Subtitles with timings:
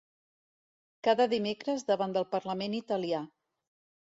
[1.07, 3.23] Cada dimecres davant del parlament italià.